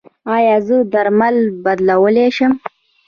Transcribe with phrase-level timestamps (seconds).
[0.35, 2.53] ایا زه درمل بدلولی شم؟